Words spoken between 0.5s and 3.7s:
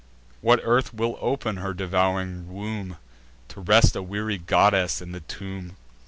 earth will open her devouring womb, To